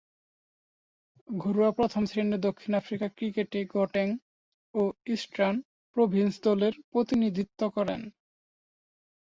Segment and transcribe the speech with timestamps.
[1.27, 4.07] ঘরোয়া প্রথম-শ্রেণীর দক্ষিণ আফ্রিকা ক্রিকেটে গটেং
[4.73, 4.81] ও
[5.07, 5.55] ইস্টার্ন
[5.95, 8.01] প্রভিন্স দলের প্রতিনিধিত্ব করেন।